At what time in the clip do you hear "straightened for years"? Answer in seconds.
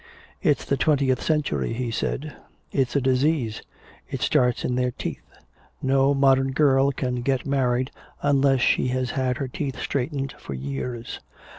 9.79-11.19